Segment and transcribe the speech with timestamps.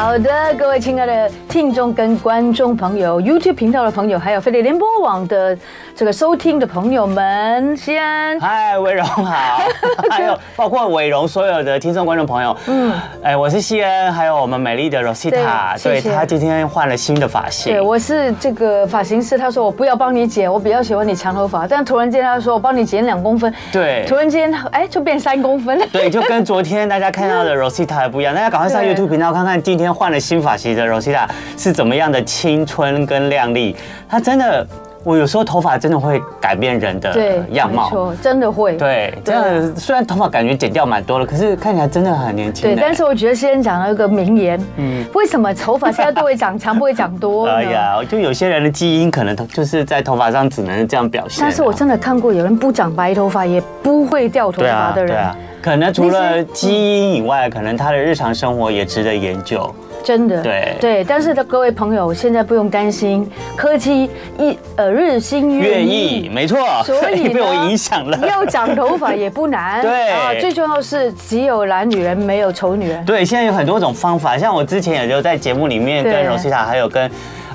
[0.00, 5.56] 好的，各位亲爱的听众跟观众朋友，YouTube 频道的朋友，还有飞碟联播网的
[5.94, 9.60] 这个收听的朋友们，西安，嗨，伟荣好，
[10.10, 12.90] 还有包括伟荣所有的听众观众朋友，嗯，
[13.22, 33.74] 哎，我是西安，还有我们美丽的 Rosita，对，她今天换了新的发型，对，我是这个发型师，他说我不要帮你剪，我比较喜欢你长头发，但突然间他说我帮你剪两公分，对，突然间哎就变三公分，对，就跟昨天大家看到的 Rosita 还不一样，大家赶快上 YouTube 频道看看今天换了新发型的 Rosita 是怎么样的青春跟靓丽，
[34.08, 34.66] 她真的。
[35.02, 38.76] 我有时候头发真的会改变人的样貌，真的会。
[38.76, 42.68] 对，这样虽然头发感觉剪掉蛮多了，可是看起来真的很年轻。
[42.68, 47.46] 对，但是我觉得先讲了一个名言，嗯，为什么头发现在都会长长，不会长 多？
[47.48, 51.42] 哎呀，就有些人的基因可能就是在头发上只能这样表现。
[51.42, 55.08] 但是我真的看过有人不长白头发也不会掉头发的人。
[55.08, 59.74] 对啊，可能除了基因以外，可能他的日常生活也值得研究。
[60.02, 68.18] 真的，对对，但是的各位朋友，现在不用担心，科技一呃日新月异，没错，所以 被我影响了。
[68.26, 73.04] 要长头发也不难， 对啊，最重要是只有懒女人没有丑女人。
[73.04, 77.10] 对，现在有很多种方法，像我之前也就在节目里面跟 Rosita 还有跟。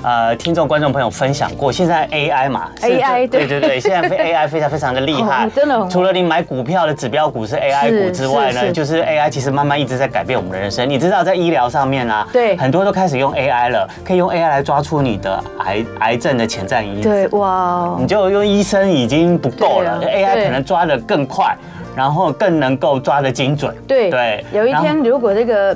[0.06, 5.88] 呃，听众、观众朋友分享过，现在 AI 嘛，AI 对对对， 现在 AI 非常非常的厉害，真的。
[5.88, 10.88] 除了你买股票的指标股是 AI 股之外呢，就是 AI 其实慢慢一直在改变我们的人生。
[10.88, 17.08] 你知道，在医疗上面啊，对，很多都开始用 AI 了，可以用 AI 来抓出你的癌癌症的潜在因子。
[17.08, 21.52] 对，哇，你就用医生已经不够了，AI 可能抓的更快。
[21.96, 23.74] 然后更能够抓得精准。
[23.88, 25.74] 对对，有一天如果这个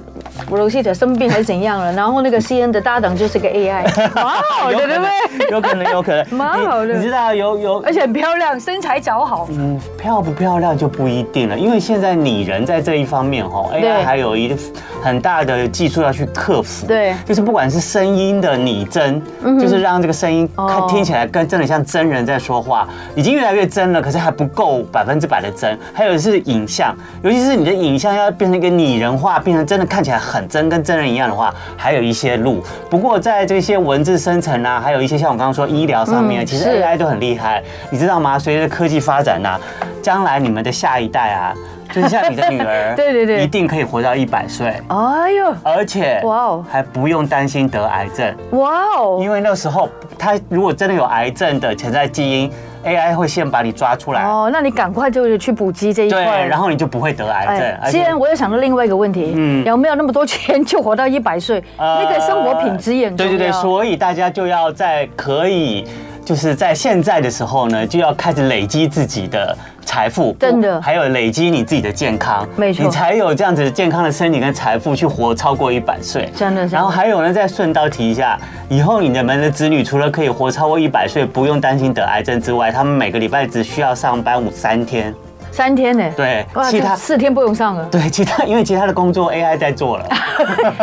[0.51, 3.83] Rosita 生病还是怎样了，然后那个 CNN 的搭档就是个 AI，
[4.15, 5.51] 蛮好的，对不对？
[5.51, 6.95] 有可能，有可能， 蛮好的。
[6.95, 9.49] 你知道有有，而且很漂亮，身材姣好。
[9.51, 14.57] 嗯，漂不漂亮就不一定了，因为现在拟人在这一方面哈，AI 还有一个
[15.03, 16.87] 很大的技术要去克服。
[16.87, 19.23] 对，就是不管是声音的拟真，
[19.59, 26.10] 就是让这个声音看听起来跟真的像真人在说话，已经越来越真了，可是还不够百分之百的真，还有。
[26.11, 32.61] 或者是影像，尤其是你的影像要变成一个拟人化，变成真的看起来很真，跟真人一样的话，还有一些路。
[32.91, 38.37] 不过在这些文字生成啊，还有一些像我刚刚说医疗上面，其实 AI 都很厉害，你知道吗？
[38.37, 39.57] 随着科技发展呐，
[40.03, 41.55] 将来你们的下一代啊，
[41.93, 44.83] 就是像你的女儿， 对对对，一定可以活到一百岁。
[44.89, 48.35] 哎呦，而且哇哦，还不用担心得癌症。
[48.59, 49.89] 哇哦，因为那时候
[50.19, 52.51] 他如果真的有癌症的潜在基因。
[52.85, 57.91] AI 会先把你抓出来哦，那你赶快就是去补机这一块，对，然后你就不会得癌症。
[57.91, 61.63] 既然我又想到另外一个问题，嗯，有没有那么多钱就活到一百岁？
[61.77, 63.33] 那个生活品质也很重要。
[63.33, 65.87] 对对对，所以大家就要在可以，
[66.31, 69.57] 就是在现在的时候呢，就要开始累积自己的。
[69.85, 76.65] 财富真的，还有累积你自己的健康，没错，你才有这样子健康的身体跟财富去活超过一百岁，真的。
[76.69, 85.13] 然后还有呢，再顺道提一下，以后你的们的子女除了可以活超过一百岁，不用担心得癌症之外，他们每个礼拜只需要上班五三天，
[85.51, 86.09] 三天呢？
[86.17, 87.85] 对，其他四天不用上了。
[87.87, 90.07] 对，其他因为其他的工作 AI 在做了，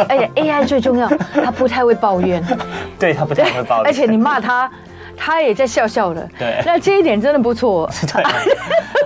[0.10, 1.08] 而且 AI 最重要，
[1.46, 2.44] 他不太会抱怨，
[3.00, 4.70] 对他不太会抱怨， 而且你骂他。
[5.18, 7.90] 他也在笑笑的，对，那这一点真的不错。
[8.14, 8.24] 对，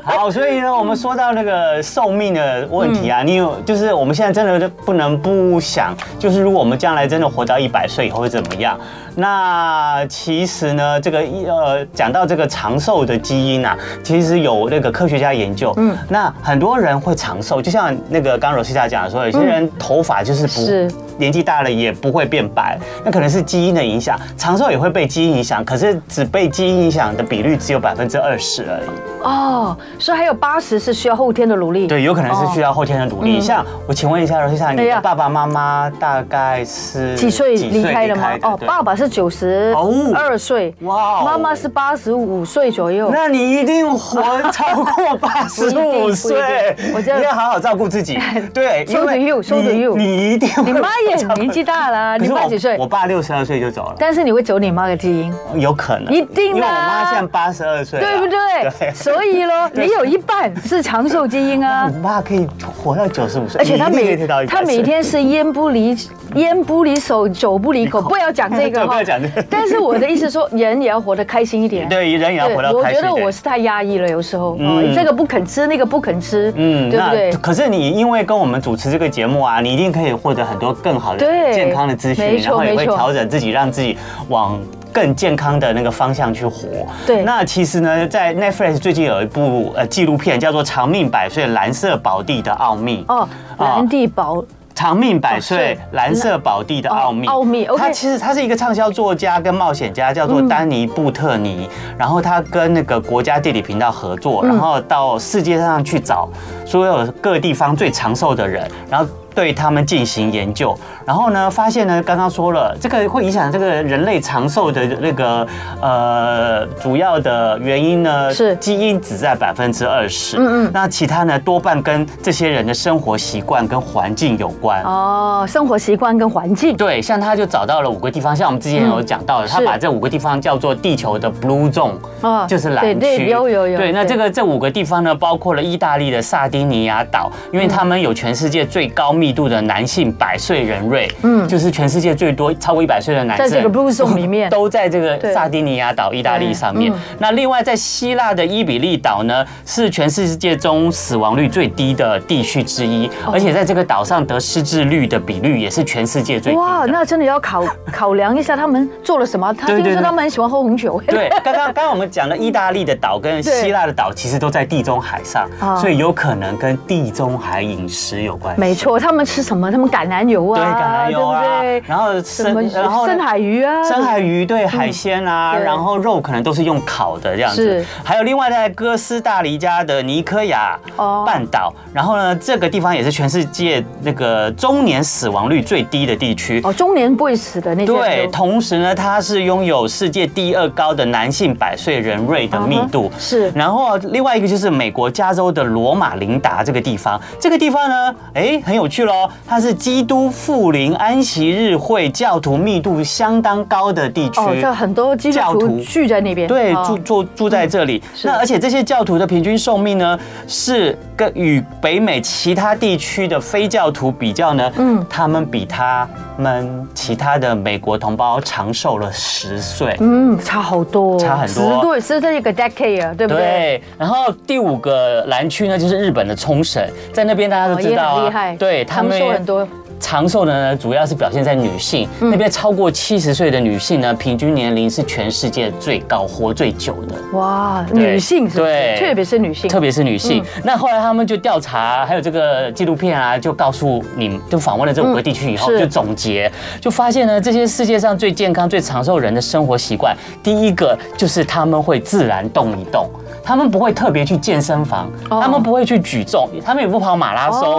[0.04, 8.78] 好，所以呢，我们说到那个寿命的问题啊，你有就是我们现在真的不能不想，就是如果我们将来真的活到一百岁以后会怎么样？
[9.16, 28.90] 那其实呢，这个呃，讲到这个长寿的基因啊，其实有那个科学家研究，嗯，那很多人会长寿，就像那个刚刚 Rosita 讲的说，有些人头发就是不是年纪大了也不会变白，那可能是基因的影响，长寿也会被基因影响，可是只被基因影响的比率只有百分之二十而已。
[29.24, 31.86] 哦，所以还有八十是需要后天的努力。
[31.86, 33.40] 对，有可能是需要后天的努力。
[33.40, 38.32] 像我请问一下 Rosita，你的爸爸妈妈大概是几岁离开的吗？
[38.42, 39.76] 哦，爸爸是九十
[40.14, 43.10] 二岁，哇，妈妈是八十五岁左右。
[43.12, 44.22] 那你一定活
[44.52, 48.20] 超过八十五岁， 我觉得你要好好照顾自己。
[48.54, 50.50] 对，So do you，So do you，你一定。
[50.64, 52.78] 你妈也年纪大了，你爸几岁？
[52.78, 53.96] 我爸六十二岁就走了。
[53.98, 55.34] 但是你会走你妈的基因？
[55.60, 56.58] 有可能，一定的。
[56.58, 58.38] 因为我妈现在八十二岁，对不对？
[58.80, 58.94] 对。
[58.94, 61.90] 所以咯， 你有一半是长寿基因啊。
[61.92, 62.48] 我妈可以
[62.84, 65.98] 活到九十五岁，而且她每她每天是烟不离
[66.36, 68.02] 烟不离手，酒不离口。
[68.02, 69.42] 不要讲这个，不要讲这个。
[69.50, 71.88] 但是我的意思说，人也要活得开心一点。
[71.88, 73.02] 对，人也要活得开心。
[73.02, 77.32] 我觉得我是太压抑了，有时候，嗯，这个不肯吃，那个不肯吃，嗯，对不对？
[77.34, 83.98] 可是你因为跟我们主持这个节目啊，你一定可以获得很多更好的健康的资讯，然后也会调整自己，让自己
[84.28, 84.60] 往。
[84.94, 86.68] 更健康的那个方向去活。
[87.08, 93.06] 对，那其实呢，在 Netflix 最近有一部呃纪录片叫做《长命百岁：蓝色宝地的奥秘》。
[93.14, 93.26] 哦，
[93.58, 94.44] 蓝地宝。
[94.74, 97.28] 长命百岁，蓝色宝地的奥秘。
[97.28, 101.70] 奥秘，他其实他是一个畅销作家跟冒险家，叫做丹尼布特尼。
[101.98, 106.30] 然后他跟那个国家地理频道合作，然后到世界上去找
[106.66, 109.08] 所有各地方最长寿的人，然后。
[109.34, 115.48] 对他们进行研究，然后呢，发现呢，刚刚说了，这个会影响这个人类长寿的那个
[115.82, 124.82] 呃主要的原因呢，是基因只在百分之二十，嗯嗯，那其他呢多半跟这些人的生活习惯跟环境有关。
[124.84, 126.76] 哦，生活习惯跟环境。
[126.78, 132.94] 对，像他就找到了五个地方，像我们之前有讲到的，他把这五个地方叫做地球的 Blue Zone，哦，就是蓝区。
[132.94, 133.78] 对对，有有有。
[133.78, 146.92] 对，那这个这五个地方呢，包括了意大利的萨丁尼亚岛，因为他们有全世界最高密度的男性百岁人瑞，嗯，就是全世界最多超过一百岁的男生，在这个 Blue Zone 里面， 都在这个萨丁尼亚岛，意大利上面。
[147.18, 156.58] 那另外在希腊的伊比利岛呢，是全世界中死亡率最低的地区之一，而且在这个岛上得失智率的比率也是全世界最低。
[156.58, 159.54] 哇，那真的要考 考量一下他们做了什么？
[159.54, 161.02] 他听说他们很喜欢喝红酒。
[161.08, 168.60] 对， 刚刚刚刚我们讲的意大利的岛跟希腊的岛，其实都在地中海上，所以有可能跟地中海饮食有关系。
[168.60, 169.72] 没错，他们吃什么？
[169.72, 177.86] 他们橄榄油啊，对，橄榄油啊，然后深，然后深海鱼啊，深海鱼对，海鲜啊，然后肉可能都是用烤的这样子。
[178.04, 180.80] 还有另外在哥斯大黎加的尼科亚
[181.26, 186.62] 半岛，然后呢，这个地方也是全世界那个中年死亡率最低的地区。
[186.64, 187.92] 哦，中年不会死的那些。
[187.92, 193.12] 对，同时呢，它是拥有世界第二高的男性百岁人瑞的密度。
[193.18, 193.50] 是。
[193.52, 204.40] 然后另外一个就是美国加州的罗马琳达这个地方，这个地方呢，哎，很有趣喽，它是基督复临安息日会教徒密度相当高的地区。
[204.40, 206.48] 哦，这很多基督徒聚在那边。
[206.48, 208.02] 对，住住住在这里。
[208.24, 216.08] 那而且这些教徒的平均寿命呢，是跟与北美其他地区的非教徒比较呢，嗯，他们比他
[216.38, 219.96] 们其他的美国同胞长寿了十岁。
[220.00, 221.76] 嗯，差好多，差很多。
[221.76, 223.38] 十对，是这一个 decade，对不对？
[223.38, 223.84] 对。
[223.98, 226.84] 然后第五个蓝区呢，就是日本的冲绳，
[227.14, 229.68] 在那边大家都知道啊，厉害，对他们说很多。
[230.02, 237.16] 长寿的呢，主要是表现在女性那边，超过七十岁的女性呢，平均年龄是全世界最高、活最久的。
[237.38, 240.44] 哇，女性是对，特别是女性，特别是女性。
[240.64, 246.52] 那后来他们就调查，还有这个纪录片啊，就告诉你，就访问了这五个地区以后，就总结，
[246.82, 253.08] 就发现呢，这些世界上最健康、最长寿人的生活习惯，第一个就是他们会自然动一动。
[253.44, 257.70] 他们不会特别去健身房，他们不会去举重，他们也不跑马拉松。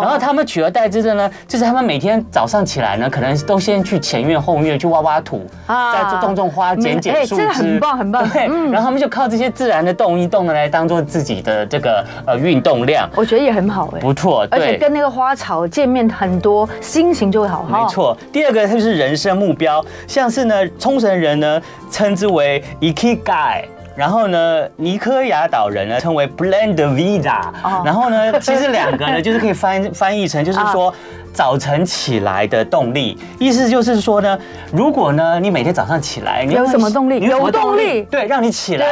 [0.00, 7.42] 然后他们取而代之的呢，就是他们每天早上起来呢，可能都先去前院后院去挖挖土，再种种花、剪剪树枝。
[7.42, 8.28] 这很棒，很棒。
[8.28, 13.08] 对，然后他们就靠这些自然的动一动呢，来当做自己的这个呃运动量。
[13.16, 14.46] 我觉得也很好哎，不错。
[14.50, 17.64] 而且跟那个花草见面很多，心情就会好。
[17.68, 18.16] 没错。
[18.32, 21.60] 第二个就是人生目标，像是呢，冲绳人呢
[21.90, 23.64] 称之为 Ikigai。
[23.98, 27.40] 然后呢，尼科亚岛人呢称为 Blend Vida，
[27.84, 30.94] 然后呢， 其实两个呢就是可以翻翻译成就是说。
[31.30, 34.36] 早晨起来的动力，意思就是说呢，
[34.72, 37.20] 如果呢你每天早上起来，你有什么动力？
[37.20, 38.84] 有动力，对，让你起来。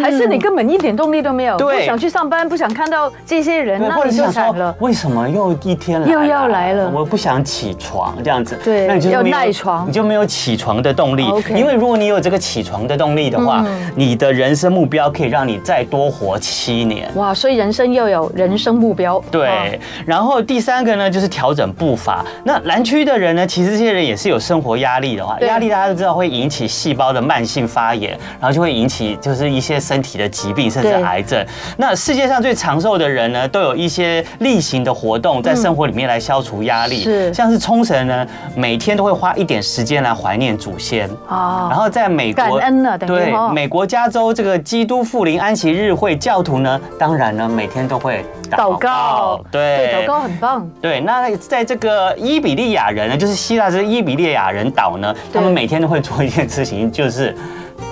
[0.00, 4.74] 还是你根本一点动力都没有，不想去上班，不想看到这些人，那你就惨了。
[4.78, 6.90] 为什么又一天来又要来了？
[6.94, 8.58] 我不想起床，这样子。
[8.64, 11.26] 对，那你就要赖床，你就没有起床的动力。
[11.54, 13.62] 因为如果你有这个起床的动力的话，
[13.94, 17.10] 你的人生目标可以让你再多活七年。
[17.16, 19.22] 哇，所以人生又有人生目标。
[19.30, 21.62] 对，然后第三个呢就是调整。
[21.72, 22.24] 步伐。
[22.44, 23.46] 那蓝区的人呢？
[23.46, 31.44] 其实这些人也是有生活压力的话，压力大家都知道会引起细胞的慢性发炎，然后就会引起就是一些身体的疾病，甚至癌症。
[31.76, 37.02] 那世界上最长寿的人呢，都有一些例行的活动在生活里面来消除压力。
[37.02, 41.08] 是，像是冲绳呢，每天都会花一点时间来怀念祖先。
[41.28, 49.44] 啊，然后在美国，感恩了，对，美国加州这个基督复临安息日会教徒呢，当然呢，每天都会祷告。
[49.50, 50.70] 对，祷告很棒。
[50.80, 57.34] 对，那在这个伊比利亚人呢，就是希腊是伊比利亚人岛呢，他们每天都会做一件事情，就是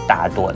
[0.06, 0.52] 打盹，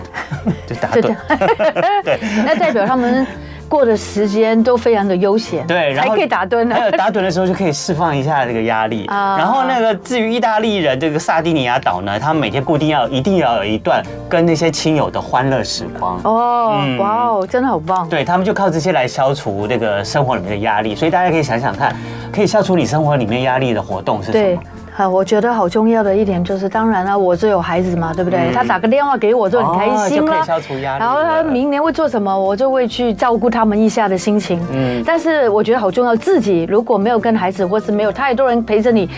[0.66, 1.14] 就打盹。
[2.04, 3.26] 对，那代表他们。
[3.74, 6.76] 过的时间都非常的悠闲，对，然后还可以打盹呢。
[6.76, 9.04] 还有打盹的时候就可以释放一下这个压力。
[9.06, 16.20] 啊，然后那个至于意大利人这个萨丁尼亚岛呢，他们每天固定要一定要有一段跟那些亲友的欢乐时光。
[16.22, 18.08] 哦，哇哦，真的好棒。
[18.08, 21.96] 对，他们就靠这些来消除那个生活里面的压力，所以大家可以想想看，
[22.32, 24.62] 可以消除你生活里面压力的活动是什么？
[24.96, 28.38] 啊，我觉得好重要的一点就是，当然了，我是有孩子嘛，对不对？
[28.38, 31.00] 嗯、他打个电话给我就很开心了，消除压力。
[31.00, 34.64] 然后他明年会做什么，我就会去照顾他们一下的心情。
[34.72, 39.10] 嗯，但是我觉得好重要，自己如果没有跟孩子，或是没有太多人陪着你。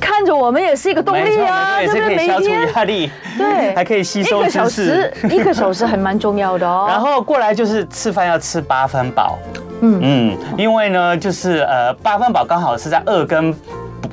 [0.00, 2.26] 看着我们也是一个动力啊，对不对？
[2.26, 4.40] 消除压力，对， 还可以吸收。
[4.40, 6.86] 一个小时，一个小时还蛮重要的哦。
[6.88, 9.36] 然后过来就是吃饭要吃八分饱，
[9.80, 13.52] 嗯嗯，因为呢，就是呃八分饱刚好是在二跟。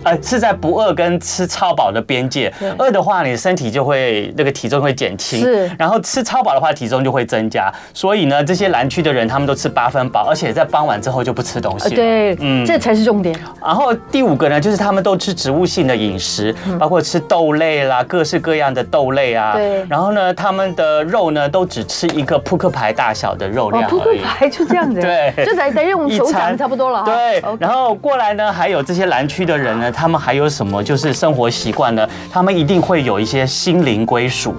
[0.04, 2.51] 呃，是在不饿跟吃超饱的边界。
[2.77, 5.39] 饿的话，你的身体就会那个体重会减轻。
[5.39, 5.70] 是。
[5.80, 7.72] 然后吃超饱的话，体重就会增加。
[7.94, 11.96] 所以呢，这些蓝区的人他们都吃八分饱，而且在傍晚之后就不吃东西。
[11.96, 13.36] 对，嗯，这才是重点。
[13.62, 19.54] 然后第五个呢，就是他们都吃植物性的饮食，包括吃豆类啦，各式各样的豆类啊。
[19.54, 19.84] 对。
[19.89, 23.89] 然后呢，他们的肉呢，都只吃一个扑克牌大小的肉量。
[23.89, 25.00] 扑克牌就这样子。
[25.01, 25.34] 对。
[25.46, 27.04] 就得得用手掌差不多了。
[27.04, 27.44] 对。
[27.60, 29.91] 然后过来呢，还有这些蓝区的人呢。
[29.91, 32.08] 他们还有什么就是生活习惯呢？
[32.32, 34.55] 他们一定会有一些心灵归属，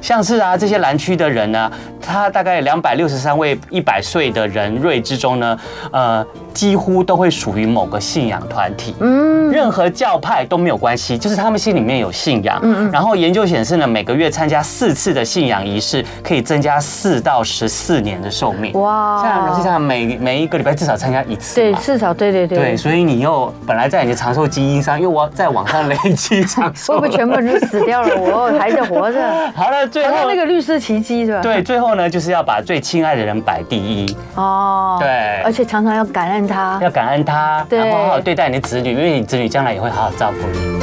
[0.00, 5.58] 像是啊这些蓝区的人呢，他大概两百六十三位一百岁的人瑞之中呢，
[5.92, 6.26] 呃。
[6.54, 12.90] 几乎都会属于某个信仰团体，嗯，任何教派都没有关系，就是他们心里面有信仰，嗯嗯。
[12.90, 18.72] 然后研究显示呢，每个月参加四次的信仰仪式，可以增加四到十四年的寿命。
[18.72, 19.22] 哇！
[19.22, 22.58] 像实际上每每一个礼拜至少参加一次，对，至少对对对。
[22.58, 28.16] 对，所以你又本来在你的长寿基因上，又我在网上累积长寿， 会不会全部人都死掉了？
[28.16, 29.20] 我还在活着。
[29.54, 31.40] 好了，最后那个律师奇迹是吧？
[31.40, 34.16] 对，最后呢，就是要把最亲爱的人摆第一。
[34.34, 37.24] 哦，对，而且常常要感恩他，要感恩。
[37.24, 40.78] 他，然后好好对待你的子女，因为你子女将来也会好好照顾你。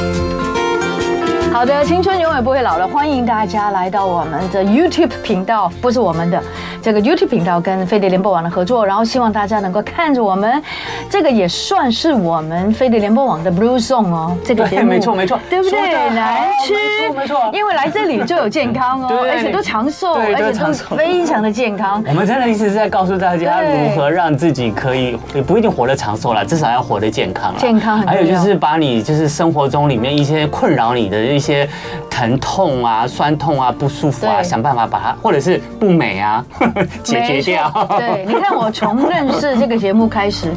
[1.51, 2.85] 好的，青春永远不会老了。
[2.87, 6.43] 欢迎大家来到我们的 YouTube 频道，不是我们的
[6.85, 10.61] 这个 YouTube 频道跟飞碟联播网的合作，然后希望大家能够看着我们，
[11.09, 15.79] 这个也算是我们飞碟联播网的 Blue Zone 哦，这个节目没错没错，对不对？
[15.81, 16.75] 蓝区，
[17.17, 22.03] 没错，因为来这里就有健康哦，而且都长寿，而且都非常的健康。
[22.07, 27.59] 我们真的意思是在告诉大家如何让自己可以也不一定活得长寿了，至少要活得健康了。
[27.59, 28.07] 健康很。
[28.07, 31.15] 还有就是把你就是生活中里面一些困扰你的。
[31.25, 31.67] 一些
[32.07, 36.45] 疼痛啊、酸痛啊、不舒服啊，想办法把它，或者是不美啊，
[37.03, 37.71] 解决掉。
[37.97, 40.53] 对，你看我从认识这个节目开始，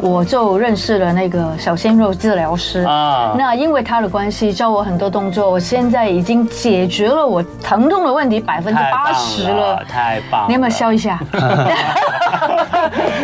[0.00, 3.34] 我就认识了那个小鲜肉治疗师啊。
[3.38, 9.82] 那因为他的关系，教我很多动作，我现在已经解决了我疼痛的问题百分之八十了。
[9.88, 10.46] 太棒了！
[10.48, 11.18] 你有没有笑一下？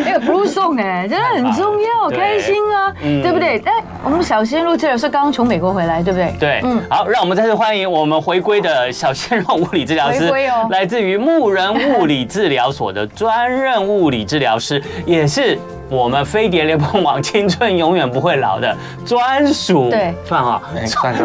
[0.05, 3.59] 那个 Blue Zone 哎，真的很重要，开心啊，对不对？
[3.65, 3.73] 哎，
[4.07, 6.33] 我们小鲜肉治疗是刚刚从美国回来，对不对？
[6.39, 6.81] 对，嗯。
[6.89, 10.33] 好，让我们再次欢迎我们回归的小鲜肉物理治疗师，
[10.71, 15.59] 来自于牧人物理治疗所的专任物理治疗师，也是。
[15.89, 21.23] 我们飞碟联盟网青春永远不会老的专属，对，算哈，算是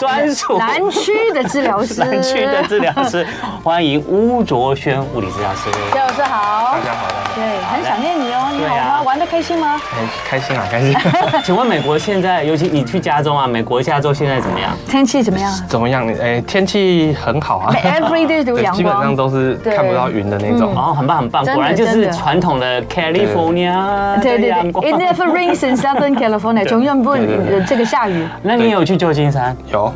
[0.00, 0.58] 专属。
[0.58, 3.24] 南区的治疗师， 南区的治疗师，
[3.62, 7.06] 欢迎巫卓轩物理治疗师，谢老师好，大家好，
[7.42, 9.02] 对，很想念你哦，你好吗？
[9.02, 9.80] 玩的开心吗？
[10.24, 10.94] 开心啊，开心。
[11.42, 14.70] 请问美国现在，尤其你去加州啊，美国加州现在怎么样？
[14.88, 15.52] 天气怎么样？
[15.68, 16.06] 怎么样？
[16.20, 24.20] 哎，天气很好啊，Every day 都阳光， 基本上都是看不到云的那种，哦，很棒很棒，果然就是传统的 California。
[24.22, 27.16] 对对对，It never rains in Southern California，永远不
[27.66, 28.24] 这个下雨。
[28.42, 29.56] 那你有去旧金山？
[29.72, 29.92] 有。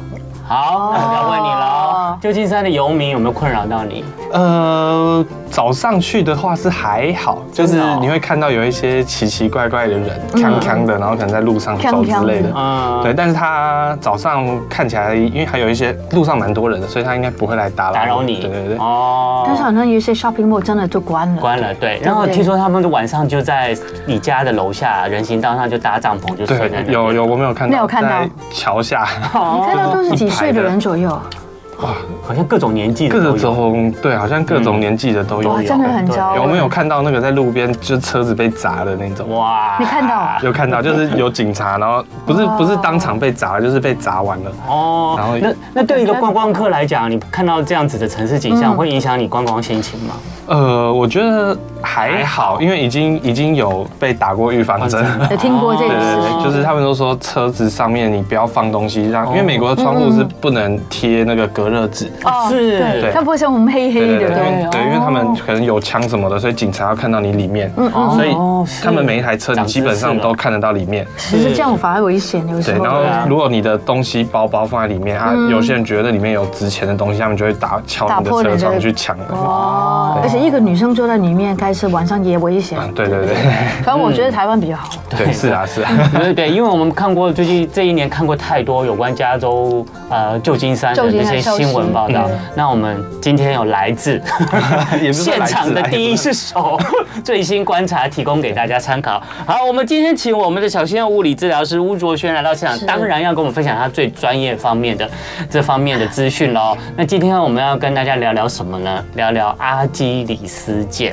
[0.48, 4.04] 好，那要问你了，旧金山的游民有没有困扰到你？
[4.32, 5.24] 呃，
[5.56, 12.52] 早上去的话是还好，就是你会看到有一些奇奇怪怪的人，锵锵的，然后可能在路上走之类的。
[12.54, 13.14] 嗯，对。
[13.14, 18.42] 但是他早上看起来，因为还有一些路上蛮多人的，所以他应该不会来打扰打扰你。
[18.42, 18.76] 对对对。
[18.76, 19.44] 哦。
[19.46, 21.40] 但是好像有一些 shopping mall 真的就关了。
[21.40, 21.98] 关了，对。
[22.04, 26.92] 然后听说他们晚上就在你家的楼下人行道上就搭帐篷，就睡在那。
[26.92, 27.72] 有有，我没有看到。
[27.74, 28.10] 没有看到。
[28.52, 29.08] 桥下。
[29.32, 31.08] 你看到都是几岁的人左右？
[31.80, 31.90] 哇，
[32.26, 35.50] 好像各种年纪的，各种对，好像各种年纪的都有。
[35.50, 36.34] 哇，真的很糟。
[36.36, 39.28] 有没有看到那个在路边就车子被砸的那种？
[39.30, 40.28] 哇，你看到？
[40.42, 44.50] 有看到，就是有警察，然后不是 不是当场被砸，就是被砸完了。
[44.68, 50.14] 哦，然后那那对一个观光客来讲，你看到这样子的城市景象，会影响你观光心情吗？
[50.48, 55.88] 呃，我觉得还好，因为已经已经有被打过预防针， 有听过这个。
[55.88, 68.34] 对对对，就是他们都说车子上面你不要放东西，让因为美国的窗户是不能贴那个隔热纸，哦，是，对，它不会像我们黑黑的，对，对，因为他们可能有枪什么的，所以警察要看到你里面，嗯嗯，所以
[68.82, 71.06] 他们每一台车你基本上都看得到里面。
[71.16, 72.78] 其实这样反而危险，有时候。
[72.78, 79.16] 对，然后如果你的东西包包放在里面，啊，有些人觉得里面有值钱的东西，他们就会打敲你的车窗去抢。
[79.30, 82.78] 哦，而且一个女生坐在里面开车，晚上也危险。
[82.94, 83.34] 对对对，
[83.82, 84.90] 反正我觉得台湾比较好。
[85.16, 94.20] 对，是啊是啊，对对，因为我们看过最近这一年看过太多有关加州呃旧金山的这些新闻报道，那我们今天有来自
[95.12, 96.78] 现场的第一手
[97.24, 99.22] 最新观察，提供给大家参考。
[99.46, 105.08] 好，我们今天请我们的小鲜肉物理治疗师巫卓轩来到现场，当然要跟我们分享他最专业方面的
[105.50, 106.76] 这方面的资讯喽。
[106.96, 109.04] 那今天我们要跟大家聊聊什么呢？
[109.14, 111.12] 聊聊阿基里斯腱。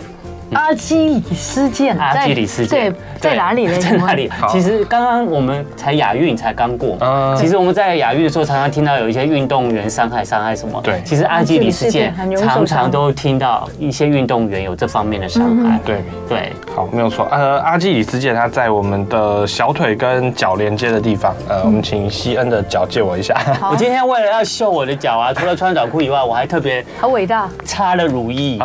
[0.53, 3.77] 阿基里斯腱，阿基里斯腱，对，在哪里呢？
[3.79, 4.29] 在哪里？
[4.49, 6.97] 其实刚刚我们才亚运才刚过，
[7.37, 10.79] 其实我们在亚运的时候常常听到有一些运动员伤害伤害什么。
[10.81, 15.79] 对，其实阿基里斯腱常常都听到一些运动员有这方面的伤害。
[15.85, 17.27] 对对，好，没有错。
[17.31, 21.35] 呃，阿基里斯腱它在我们的小腿跟脚连接的地方。
[21.47, 23.35] 呃，我们请西恩的脚借我一下。
[23.71, 28.59] 我今天为了要秀我的脚啊，除了穿短裤以外，我还特别好伟大，擦了乳液，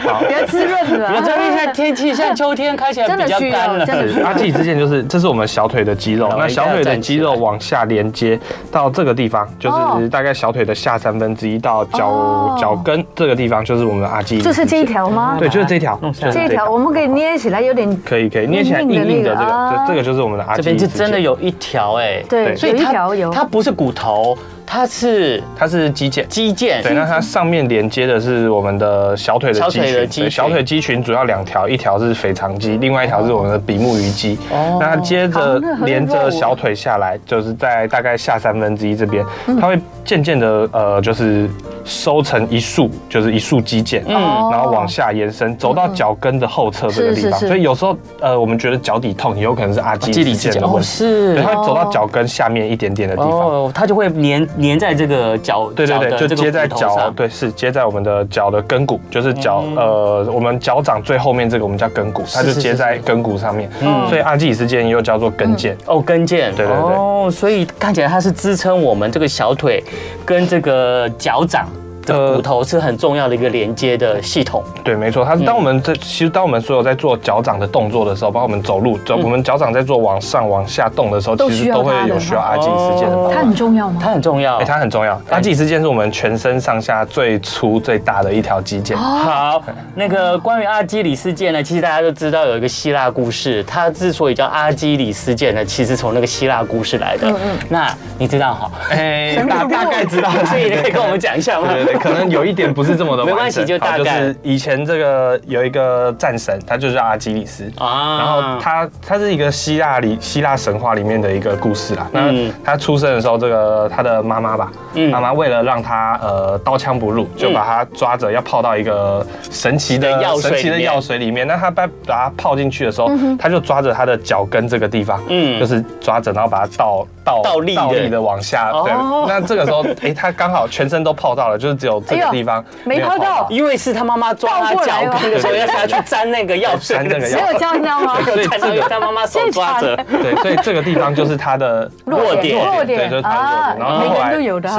[0.00, 0.85] 比较 滋润。
[0.88, 3.86] 我这边现在天气现在秋天，开起来比较干了。
[4.24, 6.32] 阿基之前就是，这是我们小腿的肌肉。
[6.38, 8.38] 那小腿的肌肉往下连接
[8.70, 14.52] 到这个地方，就是大概小腿的下三分之一到脚脚跟这个地方，就是我们的阿基里斯腱。
[14.52, 15.36] 就是这一条吗？
[15.38, 15.98] 对，就是这条。
[16.32, 20.62] 这一条我们可以捏起来，有点可以可以捏起来硬硬的这个，这这个就是我们的阿基。
[20.62, 24.36] 这边是真的有一条哎，对，所以一条有，它不是骨头。
[24.66, 26.82] 它是它是肌腱，肌腱。
[26.82, 34.36] 对，那它上面连接的是我们的小腿的肌群，小腿肌群主要两条，一条是腓肠肌，另外一条是我们的比目鱼肌。
[34.50, 39.24] 哦，那它接着连着小腿下来，就是在大概下三分之一这边，
[39.60, 41.48] 它会渐渐的呃，就是
[41.84, 44.14] 收成一束，就是一束肌腱，嗯，
[44.50, 47.38] 然后往下延伸，走到脚跟的后侧这个地方。
[47.38, 50.58] 所以有时候呃，我们觉得脚底痛，也有可能是阿基里斯腱。
[50.58, 50.88] 的问题。
[50.88, 54.46] 是，它会走到脚跟下面一点点的地方，哦，它就会连。
[54.60, 69.82] 粘在这个脚，对对对，就接在脚，对，是接在我们的脚的跟骨，就是脚，呃，我们脚掌最后面这个我们叫跟骨，它就接在跟骨上面，嗯，所以阿基里斯腱又叫做跟腱，哦，跟腱，对对对，哦，所以看起来它是支撑我们这个小腿
[70.24, 71.68] 跟这个脚掌。
[72.14, 74.62] 骨头是很重要的一个连接的系统。
[74.84, 75.24] 对，没错。
[75.24, 83.32] 它是当我们在其实当我们所有在做脚掌的动作的时候，包括我们走路，走我们脚掌在做往上往下动的时候，其实都会有需要阿基里斯腱的帮忙。
[83.32, 84.00] 它很重要吗？
[84.02, 84.56] 它很重要。
[84.58, 85.20] 哎，它很重要。
[85.30, 88.96] 阿基里斯腱是我们全身上下最粗最大的一条肌腱。
[88.96, 89.62] 好，
[89.94, 97.28] 那个关于阿基里斯腱呢，其实大家都知道有一个希腊故事，它之所以叫阿基里斯腱呢，其实从那个希腊故事来的。
[97.28, 97.58] 嗯嗯。
[97.68, 98.70] 那你知道哈？
[98.90, 101.68] 哎，大大概知道，所以你可以跟我们讲一下吗？
[101.72, 102.66] 对对，可能有一点。
[102.76, 108.18] 不是这么的没关系，就大概就是以前这个有一个战神，他就是阿基里斯啊。
[108.18, 112.06] 然后他他是一个希腊里希腊神话里面的一个故事啦。
[112.12, 112.30] 那
[112.62, 114.70] 他出生的时候，这个他的妈妈吧，
[115.10, 121.46] 妈妈为了让他呃刀枪不入，就把他抓着要泡到一个神奇的神奇的药水里面。
[121.46, 127.74] 那他把把他泡进去的时候，他就抓着他的脚跟这个地方，嗯，就是抓着，然后把它倒倒倒立
[128.10, 128.70] 的往下。
[128.82, 128.92] 对，
[129.26, 132.64] 那这个时候，哎，他刚好全身都泡到了，就是只有这个地方。
[132.84, 138.18] 没泡到，因为是他妈妈抓他脚跟的时候，要下 去沾那个药水，没有这样吗？
[138.24, 143.78] 所以这个他妈妈手抓着，对，所以这个地方就是他的弱点，弱点，对，就是他的弱点。
[143.78, 144.32] 然后后来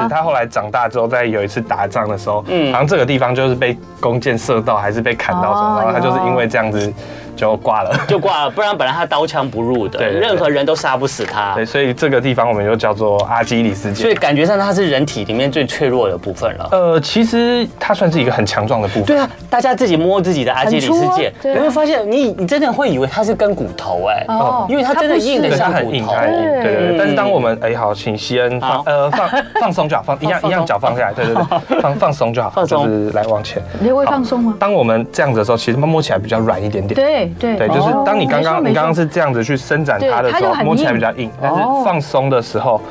[0.03, 6.93] 是他后来长大之后，在有一次打仗的时候，嗯，好像这个地方就是被弓箭射到，还是被砍到什么，然后他就是因为这样子。
[7.37, 11.53] 就挂了， 就挂了，不然本来他刀枪不入的，对，任何人都杀不死他。
[11.53, 13.95] 对，所以这个地方我们就叫做阿基里斯腱。
[13.95, 16.67] 所以感觉上它是人体里面最脆弱的部分了。
[16.71, 19.05] 呃，其实它算是一个很强壮的部分。
[19.05, 26.13] 对啊，大家自己摸自己的阿基里斯腱，你会发现你你真的会以为它是根骨头哎，哦，因为它真的硬的像骨头。
[26.15, 26.97] 对对对。
[26.97, 29.29] 但是当我们哎好，请西恩放呃放
[29.61, 33.61] 放松就好，放一样一样脚放下来，对对对，放放松就好，放松，就是来往前。
[33.79, 34.55] 你会放松吗？
[34.59, 36.95] 当我们这样子的时候，其实它摸起来比较软一点点。
[36.95, 37.91] 对对对，就是。
[38.05, 42.81] 当你刚刚你刚刚是这样子去伸展它的时候，摸起来比较硬，但是放松的时候。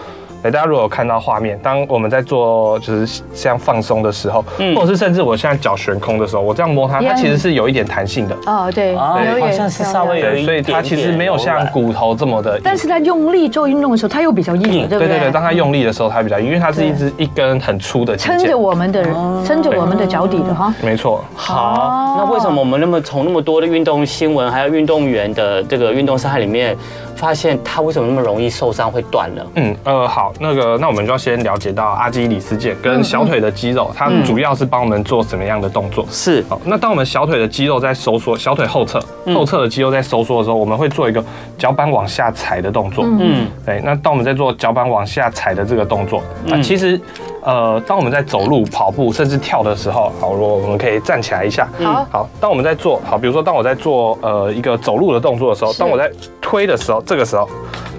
[0.43, 4.45] 大家如果有看到画面，当我们在做就是像放松的时候，
[4.75, 8.37] 或者是甚至我现在脚悬空的时候，我这样摸它，它其实是有一点弹性的。
[8.47, 9.19] 哦，对，好
[9.51, 12.61] 像是稍微有一点，所以它其实没有像骨头这么的。
[12.63, 15.09] 但是它用力做运动的时候，它又比较硬，对不对？
[15.09, 19.03] 对对对，当它用力的时候，它比较硬，因为它是一只一根很粗的撑着我们的
[19.45, 20.73] 撑着我们的脚底的哈。
[20.83, 21.25] 没错。
[21.35, 26.77] 好，那为什么我们那么从那么多的运动新闻还有运动员的这个运动伤害里面？
[27.17, 29.47] 发现它为什么那么容易受伤会断了？
[29.55, 36.07] 嗯，呃，好，那个，那我们就要先了解到阿基里斯腱跟小腿的肌肉，它主要是帮我们做什么样的动作？
[36.11, 39.01] 是，好，那当我们小腿的肌肉在收缩，小腿后侧
[39.35, 41.25] 后侧的肌肉在收缩的时候，我们会做一个
[41.59, 43.05] 脚板往下踩的动作。
[43.07, 47.01] 嗯，对，那当我们在做脚板往下踩的这个动作，那其实。
[47.47, 51.69] 呃，当我们在走路、跑步，甚至跳的时候，好，如果我们可以站起来一下。
[51.81, 52.29] 好，好。
[52.41, 57.49] 当我们在做好，比如说，当我在做呃一个走路的动作的时候，当我在推的时候，这个时候，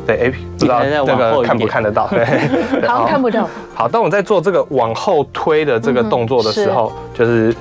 [0.06, 2.08] 对，哎，不知道这个看不看得到？
[2.12, 2.26] 对，
[2.86, 3.48] 好，看不到。
[3.74, 7.56] 好，当我在做这个往后推的这个动作的时候，就是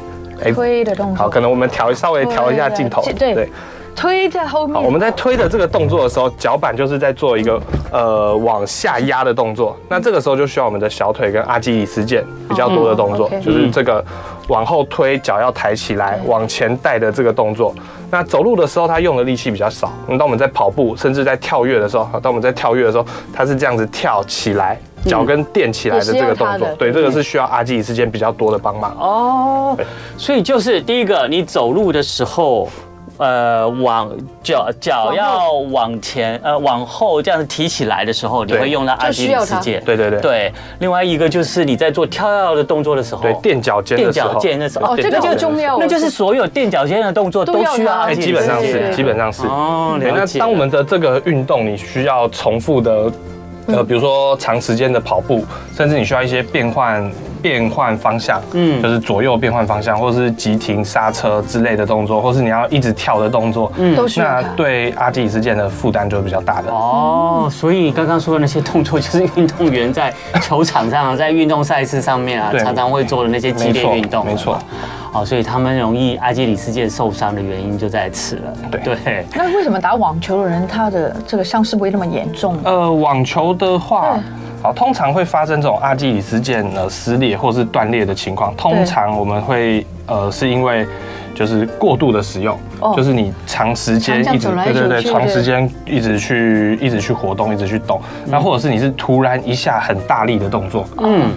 [0.44, 1.16] 哎推的动作。
[1.16, 3.48] 好，可能我们调稍微调一下镜头，对。
[3.96, 4.76] 推在后面。
[4.76, 9.74] 好，我们在推的这个动作的时候，脚板就是在做一个呃往下压的动作。
[9.88, 14.04] 那这个时候就需要我们的小腿跟阿基里斯腱比较多的动作，就是这个
[14.48, 17.74] 往后推，脚要抬起来，往前带的这个动作。
[18.10, 19.90] 那走路的时候，它用的力气比较少。
[20.06, 26.68] 那当我们在跑步，甚至在跳跃的时候，当我们在跳跃的时候，它是这样子跳起来，脚跟垫起来的这个动作。
[26.78, 28.94] 对，这个是需要阿基里斯腱比较多的帮忙。
[28.98, 29.78] 哦，
[30.16, 32.68] 所以就是第一个，你走路的时候。
[33.18, 34.10] 呃，往
[34.42, 39.82] 脚脚要往前，呃，往后这样子提起来的时候，你会用到阿基里斯腱。
[39.84, 40.20] 对对对。
[40.20, 44.28] 对，另外一个就是你在做跳跃的动作的时候，对，垫脚尖的时候。
[44.28, 44.92] 垫脚尖的时候。
[44.92, 45.78] 哦，这个就重要。
[45.78, 48.26] 那就是所有垫脚尖的动作都需要阿基里斯。
[48.26, 49.46] 基本上是，基本上是。
[49.46, 50.38] 哦，了解。
[50.38, 53.10] 那当我们的这个运动，你需要重复的。
[53.66, 57.10] 呃，比如说长时间的跑步，甚至你需要一些变换
[57.42, 64.20] 变换方向，嗯，就是左右变换方向，或者是急停刹车之类的动作，或是你要一直跳的动作，嗯，都是。
[64.20, 66.70] 那对阿基里斯腱的负担就会比较大的。
[66.70, 74.24] 哦，所以刚刚说的那些动作，就是运动员在球场上、在运动赛事上面啊，常常会做的那些激烈运动。
[74.24, 74.58] 没错。
[75.16, 78.52] 哦，所以他们容易阿基里斯腱受伤的原因就在此了。
[78.70, 79.24] 对对。
[79.34, 82.58] 那为什么打网球的人他的这个伤势不会那么严重？
[82.64, 84.18] 呃，网球的话，
[84.62, 88.54] 好，通常会发生这种阿基里斯腱呃撕裂或是断裂的情况。
[88.56, 90.86] 通常我们会呃是因为
[91.34, 92.58] 就是过度的使用，
[92.94, 101.30] 就是你长时间一直对对对，长时间一直去一直去活动，一直去动，那或者是你是突然一下很大力的动作，嗯，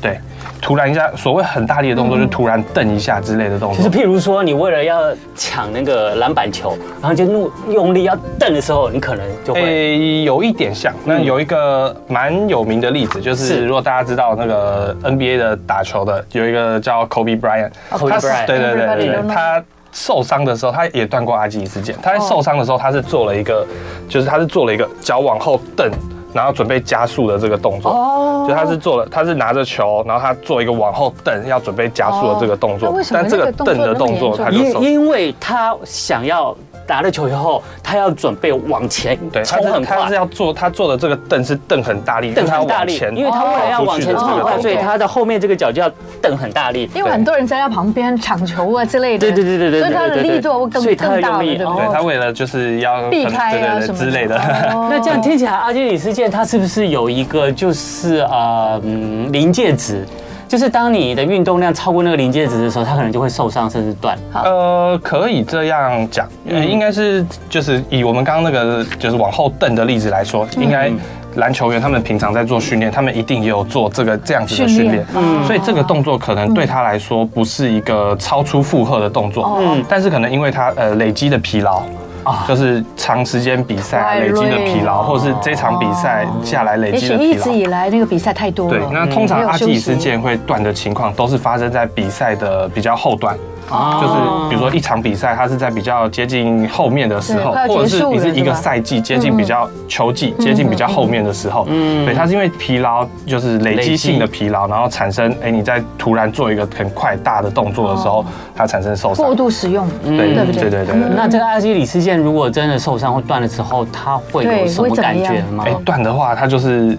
[0.00, 0.18] 对。
[0.60, 3.84] 突然一下，所谓很大力的动作，就突然蹬一下之类的动作。
[3.84, 5.00] 就是譬如说，你为了要
[5.34, 9.62] 抢那个篮板球，然后就用用力要蹬的时候，你可能就会。
[9.62, 10.92] 诶，有一点像。
[11.04, 17.70] 那有一个蛮有名的例子，就是如果大家知道那个 NBA 的打球的，有一个叫 Kobe Bryant。
[17.90, 18.46] Kobe Bryant。
[18.46, 21.94] 对对对对，他受伤的时候，他也断过阿基里斯腱。
[22.02, 23.66] 他在受伤的时候，他是做了一个，
[24.08, 25.90] 就是他是做了一个脚往后蹬。
[26.32, 32.94] 然后准备加速的这个动作，哦，就他是做了，他是拿着球，然后他做一个往后蹬，要准备加速的这个动作。
[33.12, 36.56] 但这个蹬的动作，他就因因为他想要。
[36.88, 45.88] 拿了球以后，他要准备往前冲很快，他是要做他做的这个蹬是蹬很大力，蹬很大力，因为他为了要往前冲很快，所以他的后面这个脚就要
[46.20, 46.90] 蹬很大力。
[46.92, 54.36] 因为很多人在他旁边抢球啊之类的，对对对对对，所以他的力度会更更大，对对，他为了就是要避开啊什么之类的。
[54.90, 60.06] 那这样听起来，阿基里斯腱它是不是有一个就是呃嗯临界值？
[60.46, 64.18] 就是当你的运动量超过那个临界值的时候，它可能就会受伤甚至断。
[64.34, 70.90] 呃，可以这样讲，嗯，应该是就是以我们刚刚那个就是往后蹬的例子来说，应该
[71.36, 81.84] 篮球员他们平常在做训练，他们一定也有做这个这样子的训练，嗯，所以这个动作可能对他来说不是一个超出负荷的动作，嗯，但是可能因为他呃累积的疲劳。
[82.24, 87.30] 啊，就是长时间比赛累积的疲劳，或者是这场比赛下来累积的疲劳。
[87.30, 88.78] 一直以来那个比赛太多了。
[88.78, 93.36] 对，那通常阿基里斯腱会断的情况，都是发生在比赛的比较后段。
[93.70, 109.24] 就是比如说一场比赛，它是在比较接近后面的时候，或者是你是一个赛季接近比较球季接近比较后面的时候，嗯，对，它是因为疲劳，就是累积性的疲劳，然后产生，哎，你在突然做一个很快大的动作的时候，它产生受伤。
[109.24, 110.70] 过度使用，对对对？
[110.70, 110.94] 对对。
[111.14, 115.64] 那这个阿基里斯腱如果真的受伤或断了之后，它会有什么感觉吗？
[115.66, 116.98] 哎，断的话，它就是。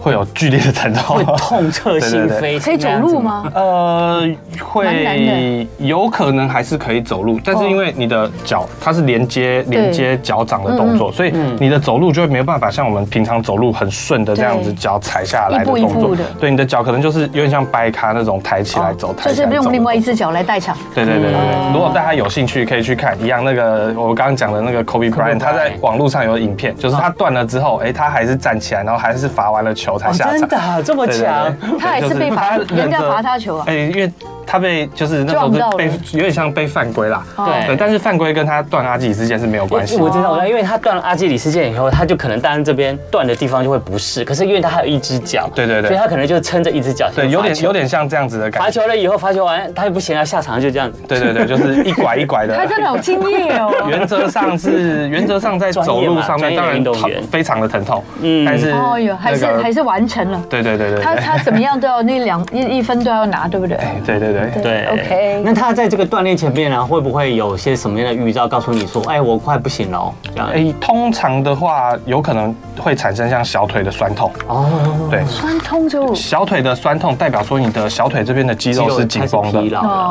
[0.00, 2.60] 会有剧烈的疼痛，会痛彻 心扉。
[2.60, 3.50] 可以走路吗？
[3.54, 4.28] 呃，
[4.60, 16.16] 会有可能还是可以走路，但是因为你的脚它是连接连接脚掌的动作，所以你的走路就会没有办法像我们平常走路很顺的这样子脚踩下来的动作。
[16.38, 20.76] 对，你的脚可能就是有点像掰咖那种抬起来走，就是用另外一只脚来代偿。
[20.94, 21.72] 对对对对对。
[21.72, 30.32] 如果大家有兴趣，可以去看一样那个我刚刚讲的那个 Kobe Bryant，他在网络上有影片，就是他断了之后，哎，他还是站起来，然后还是罚完了球才下场。
[30.38, 31.54] 真的这么强？
[31.78, 33.64] 他还是被罚，人家罚他球啊？
[33.66, 34.10] 哎，因为。
[34.46, 37.24] 他被就是那时候是被有点像被犯规啦。
[37.36, 39.96] 对对，但是犯规跟他断阿基里斯腱是没有关系。
[39.96, 44.24] 我知道，因为他断了阿基里斯腱以后，他就可能当然这边断的地方就会不适。
[44.24, 47.08] 可是因为他还有一只脚，对对对，所以他可能就撑着一只脚。
[47.14, 48.64] 对，有点有点像这样子的感觉。
[48.64, 51.00] 罚球了以后，罚球完他也不行了，下场就这样子。
[51.06, 52.56] 对对对，就是一拐一拐的。
[52.56, 53.72] 他真的好敬业哦。
[53.88, 56.84] 原则上是原则上在走路上面，当然
[57.30, 58.02] 非常的疼痛。
[58.20, 60.42] 嗯，但是哦哟，还是还是完成了。
[60.48, 63.78] 对对对对，他他怎么样都要那两一一分都要拿，对不对？
[64.04, 64.86] 对对对对。
[64.86, 70.14] OK，那他在这个锻炼前面呢，会不会有些什么样的预兆告诉你说，哎，我快不行了？
[70.36, 74.30] 哎，通常的话，有可能会产生像小腿的酸痛。
[74.48, 79.60] 哦，对，酸痛就小腿的酸痛，代表说你的小腿这边的肌肉是紧绷的。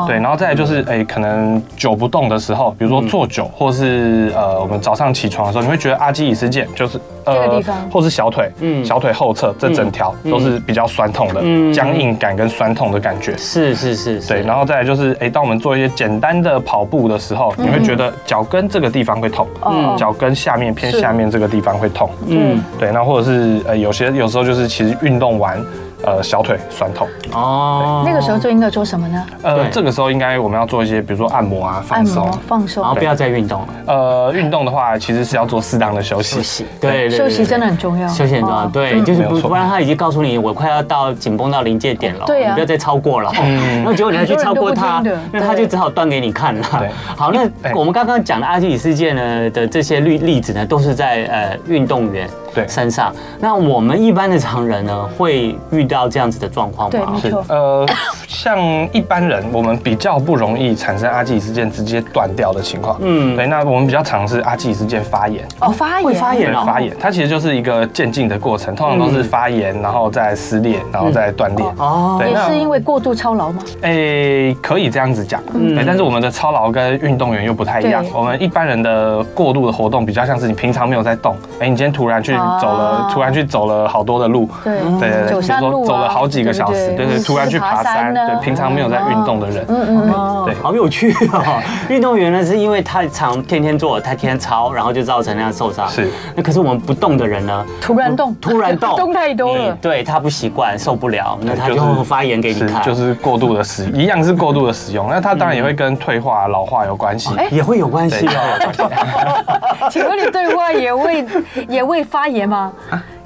[0.06, 7.00] 对，然后再来就是，哎，可能久不动的时候，比如说坐久，或是呃，我们早上起床的时候，你会觉得阿基里斯腱就是。
[7.22, 13.36] 这个地方，或是小腿，嗯，小腿后侧这整条都是比较酸痛的，僵硬感跟酸痛的感觉。
[13.36, 14.40] 是是是，对。
[14.40, 22.90] 然后再来就是，哎，当我们做一些简单的跑步的时候，你会觉得脚跟这个地方会痛，嗯，脚跟下面偏下面这个地方会痛，嗯，对。
[22.90, 25.62] 那或者是，呃，有些有时候就是其实运动完。
[26.04, 27.06] 呃，小腿酸痛。
[27.32, 29.26] 哦，那个时候就应该做什么呢？
[29.42, 33.66] 呃，这个时候应该我们要做一些，比如说按摩啊，放松，放松，然后不要再运动。
[33.86, 36.36] 呃，运动的话，其实是要做适当的休息。
[36.36, 38.08] 休息，对，休息真的很重要。
[38.08, 43.30] 休息很重要，对，就是不不然他已经告诉你，我快要到紧绷到临界点了，对啊，你不要再超过了。
[43.42, 46.66] 嗯， 那结果你还去超过他， 那他就只好断给你看了。
[46.78, 52.28] 对，好，那我们刚刚讲的阿基里事件呢的这些例例子呢，都是在呃运动员。
[52.54, 53.12] 对，身上。
[53.38, 57.18] 那我们一般的常人呢，会遇到这样子的状况吗？
[57.22, 57.44] 对，没错。
[57.48, 57.86] 呃，
[58.26, 58.58] 像
[58.92, 62.96] 一般人，我们比较不容易产生阿基里斯腱直接断掉的情况。
[63.00, 63.46] 嗯，对。
[63.46, 65.46] 那我们比较常是阿基里斯腱发炎。
[65.60, 66.04] 哦，发炎。
[66.04, 66.62] 会发炎哦。
[66.64, 71.66] 发炎，它其实就是一个渐进的过程，通常都是发炎，然后再撕裂，然后再断裂。
[71.78, 72.18] 哦。
[72.20, 73.62] 对，是因为过度操劳吗？
[73.82, 75.40] 诶，可以这样子讲。
[75.54, 75.74] 嗯。
[75.74, 78.04] 对，但是我们的操劳跟运动员又不太一样。
[78.14, 84.80] 我们一般人的过度的活动，比较像是你平常没有在动，哎，你今天突然去走了，突然去走了好多的路，对。
[85.00, 91.62] 对对，比如说走了好几个小时，对对，突然去爬山，对，平常没有在运动的人，嗯嗯，对，好有趣哦。
[91.88, 95.88] 运动员呢，是因为太常天天做，他天天操，然后就造成那样受伤。
[95.88, 109.88] 是，那可是我们不动的人呢，突然动，突然动，动太多了，对他不习惯，受不了，那他就发炎给你看，就是过度的使，一样是过度的使用，那他当然也会跟退化、老化有关系，也会有关系哦。
[109.90, 111.26] 请问你退化也会
[111.68, 112.72] 也会发爷吗？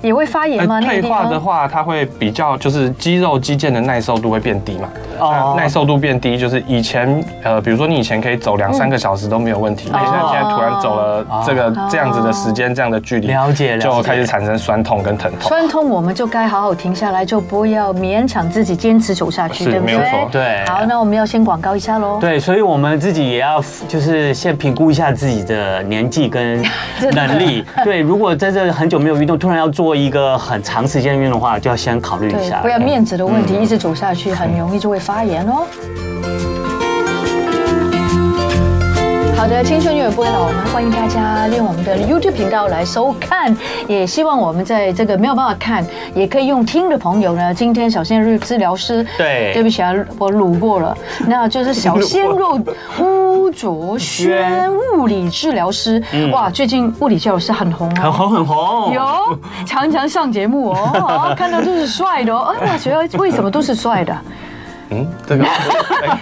[0.05, 0.81] 也会发炎吗？
[0.81, 4.89] 退化的话，它会比较就是肌肉肌腱的耐受度会变低嘛。
[5.19, 15.49] 哦，耐受度变低，就是以前呃，比如说你以前可以走两三个小时都没有问题，那现在现在突然走了这个这样子的时间，这样的距离，了解了，就开始产生酸痛跟疼痛。
[15.49, 20.29] 酸痛我们就该好好停下来，就不要勉强自己坚持走下去，对不对？
[20.31, 20.65] 对。
[20.67, 22.19] 好，那我们要先广告一下喽。
[22.21, 26.61] 对，所以我们自己也要就是先评估一下自己的年纪跟
[27.15, 27.65] 能力。
[27.85, 30.87] 对，如果在这很久没有运动，突然要做一个很长。
[30.87, 35.67] 时间运动的话，就要先考虑一下，不要面子的问题，一直走下去，很容易就会发炎哦。
[39.45, 43.55] 好的，青春永远不会老，我们欢迎大家利用我们的 YouTube 频道来收看，
[43.87, 50.97] 也希望我们在这个没有办法看，也可以用听的朋友呢，今天小鲜肉治疗师， 对，对不起啊，我鲁过了，
[51.29, 52.59] 那就是小鲜肉
[52.99, 56.03] 巫卓轩物理治疗师，
[56.33, 64.17] 哇，最近物理治疗师很红啊，很红很红，有常常上节目哦，看到都是帅的哦，哎呀，觉得为什么都是帅的？
[64.91, 65.45] 嗯，这个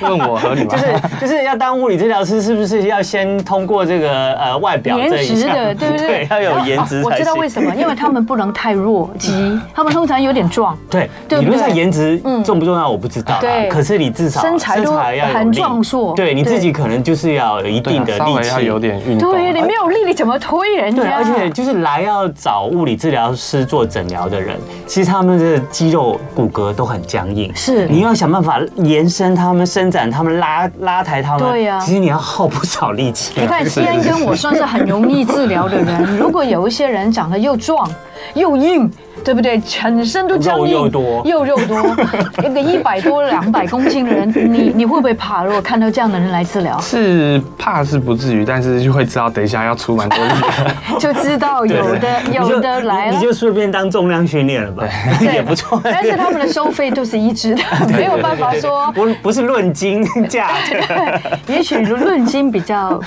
[0.01, 0.69] 问我合理吗？
[0.71, 0.85] 就是
[1.23, 6.07] 就是要当物理治疗师，是不是要先通过这个呃外表颜值的，对不对？
[6.07, 7.03] 对要有颜值。
[7.05, 10.79] 我知道为什么，因为他们不能太弱鸡，他们通常有点壮。
[10.89, 13.69] 对，理论上颜值重不重要我不知道，对。
[13.69, 19.33] 可是你至少身材都很壮硕，对，你自己可能就是要有一定的力气，要有点运动。
[19.33, 21.03] 对，你没有力，你怎么推人家？
[21.03, 28.52] 对，而且就是来要找物理治疗师做诊疗的人，其实他们的肌肉骨骼都很僵硬，是你要想办法。
[28.77, 33.33] 延伸他们、伸展他们、拉拉抬他们，对呀，其实你要耗不少力气。
[33.41, 36.17] 你看，西恩跟我算是很容易治疗的人。
[36.17, 37.89] 如果有一些人长得又壮
[38.35, 38.91] 又硬。
[39.25, 39.61] 对不对？
[39.61, 41.79] 全身都僵硬，肉又多，又肉多，
[42.45, 45.45] 一个一百多、两百公斤的人，你你会不会怕？
[45.45, 54.85] 如果看到这样的人来治疗，是怕是不至于，但是就会知道等一下要出蛮多力的， 就知道有的有的来了，你就顺便当重量训练了吧，
[55.21, 55.81] 也不错。
[55.85, 60.51] 但是他们的收费都是一致的，没有办法说不不是论斤价，
[61.47, 63.01] 也许论斤比较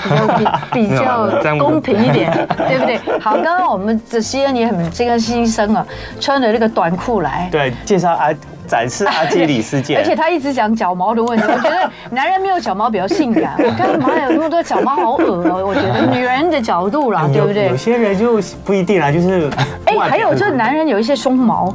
[0.72, 2.98] 比较比较公平一点，对不对？
[3.20, 5.86] 好，刚刚我们的西恩也很这个牺牲啊。
[6.20, 8.28] 穿着这个短裤来，对，介绍啊，
[8.66, 11.44] 展示阿基里斯腱， 而且他一直讲脚毛的问题。
[11.46, 13.54] 我觉得男人没有脚毛比较性感。
[13.58, 15.64] 我干嘛有那么多脚毛，好恶哦！
[15.66, 17.66] 我觉得女人的角度啦，对不对？
[17.66, 19.50] 有些人就不一定啦，就是
[19.84, 21.74] 哎，还有就是男人有一些胸毛。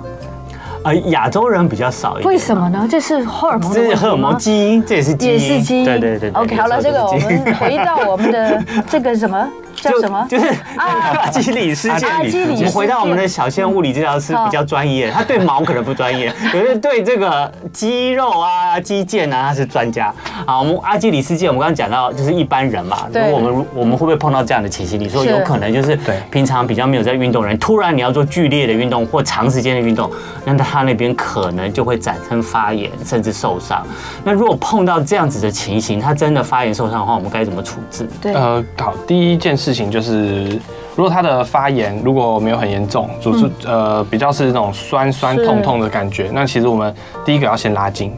[0.83, 2.27] 呃，亚洲人比较少一点。
[2.27, 2.87] 为什么呢？
[2.89, 3.71] 这是荷尔蒙。
[3.71, 5.33] 这是荷尔蒙基因，这也是基因。
[5.33, 5.85] 也是基因。
[5.85, 6.31] 对对对。
[6.31, 9.47] OK，好了，这个我们回到我们的这个什么
[9.81, 10.25] 叫什么？
[10.29, 12.07] 就是阿基里斯腱。
[12.07, 12.55] 阿基里斯腱。
[12.55, 20.13] 我们回到我们的小仙物理治疗师比较专业，他对毛可能不专业， 可是对这个肌肉啊、肌腱啊，他是专家。
[20.45, 23.31] 好，我们阿基里斯腱，我们刚刚讲到就是一般人嘛，如果。
[23.31, 24.99] 我们我们会不会碰到这样的情形？
[24.99, 25.97] 你说有可能就是
[26.29, 30.09] 平常比较没有在运动人，突然你要做剧烈的运动或长时间的运动，
[30.45, 31.41] 那他那边可。
[31.41, 33.83] 可能就会产生发炎，甚至受伤。
[34.23, 38.07] 那如果碰到这样子的情形，他真的发炎受伤的话，我们该怎么处置？
[38.21, 40.59] 对，呃，好，第一件事情就是，
[40.95, 46.93] 如果他的发炎如果没有很严重，就是呃比较是那种酸酸痛痛的感觉，那其实我们
[47.25, 48.13] 第一个要先拉筋。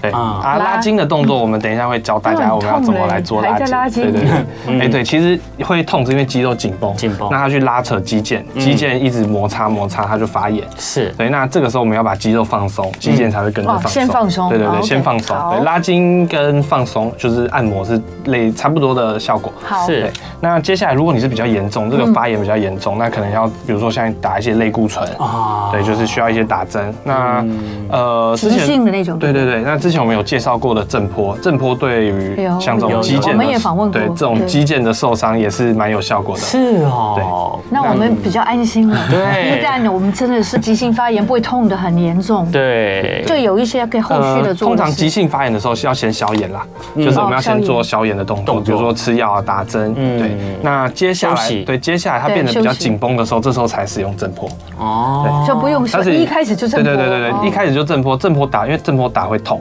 [0.00, 4.04] 对啊，拉筋的动作我们等一下会教大家我们要怎么来做拉筋。
[4.04, 10.64] 对对对，哎对，其实会痛是因为肌肉紧绷，紧绷，那他去拉扯肌腱，肌腱一直摩擦摩擦，它就发炎。
[10.78, 13.90] 是，对，那这个时候我们要把肌肉放松，肌腱才会跟着放松。
[13.90, 14.48] 先放松。
[14.48, 15.36] 对对对，先放松。
[15.50, 19.52] 对，拉筋跟放松就是按摩是类差不多的效果。
[19.62, 19.86] 好。
[19.86, 20.10] 是。
[20.40, 26.94] 那接下来如果你是比较严重，这个发炎比较严重，那可能要比如说像打一些类固醇啊，对，就是需要一些打针。
[27.04, 27.44] 那
[27.88, 29.18] 呃，急性的那种。
[29.18, 30.76] 对对对，那之前我们有介绍过。
[30.76, 36.42] 的震波，震波对于像这种肌腱，我们也访问过，对这种肌腱的受伤也是蛮有效果的。
[36.42, 37.24] 是哦，对，
[37.70, 38.98] 那我们比较安心了。
[39.08, 42.50] 对，一旦我们真的是急性发炎，不会痛得很严重。
[42.50, 44.68] 对，就有一些可以后续的做。
[44.68, 49.94] 通常急性发炎的时候是要先消炎啦，就是我们要先做消炎的动作，比如说吃药啊、打针。
[49.94, 54.46] 对，那接下来，对，接下来它变得比较紧绷的时候，这时候才使用震波。
[54.78, 56.94] 哦，就不用，但是一开始就震波。
[56.94, 59.58] 对对对对对，一开始就震波，震波打，因为震波打会痛。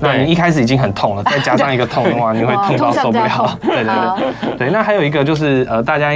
[0.00, 3.58] 那你一开始已经很痛了，再加上一个痛的话， 你会痛到受不了。
[3.62, 4.70] 对对对，对。
[4.70, 6.12] 那还有一个就是呃，大家